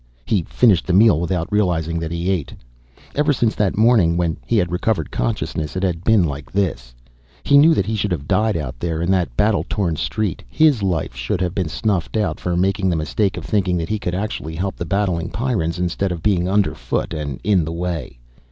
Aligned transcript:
He 0.25 0.41
finished 0.49 0.87
the 0.87 0.93
meal 0.97 1.19
without 1.21 1.51
realizing 1.51 1.99
that 1.99 2.11
he 2.11 2.31
ate. 2.31 2.53
Ever 3.13 3.31
since 3.31 3.53
that 3.53 3.77
morning, 3.77 4.17
when 4.17 4.35
he 4.47 4.57
had 4.57 4.71
recovered 4.71 5.11
consciousness, 5.11 5.75
it 5.75 5.83
had 5.83 6.03
been 6.03 6.23
like 6.23 6.51
this. 6.51 6.95
He 7.43 7.55
knew 7.55 7.75
that 7.75 7.85
he 7.85 7.95
should 7.95 8.11
have 8.11 8.27
died 8.27 8.57
out 8.57 8.79
there 8.79 8.99
in 9.03 9.11
that 9.11 9.37
battle 9.37 9.63
torn 9.69 9.95
street. 9.97 10.41
His 10.49 10.81
life 10.81 11.15
should 11.15 11.39
have 11.39 11.53
been 11.53 11.69
snuffed 11.69 12.17
out, 12.17 12.39
for 12.39 12.57
making 12.57 12.89
the 12.89 12.95
mistake 12.95 13.37
of 13.37 13.45
thinking 13.45 13.77
that 13.77 13.89
he 13.89 13.99
could 13.99 14.15
actually 14.15 14.55
help 14.55 14.75
the 14.75 14.85
battling 14.85 15.29
Pyrrans. 15.29 15.77
Instead 15.77 16.11
of 16.11 16.23
being 16.23 16.49
underfoot 16.49 17.13
and 17.13 17.39
in 17.43 17.63
the 17.63 17.71
way. 17.71 18.17